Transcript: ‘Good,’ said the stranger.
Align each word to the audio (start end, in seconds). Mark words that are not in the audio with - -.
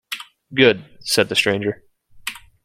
‘Good,’ 0.51 0.97
said 1.01 1.29
the 1.29 1.35
stranger. 1.35 1.83